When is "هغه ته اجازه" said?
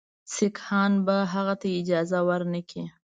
1.33-2.19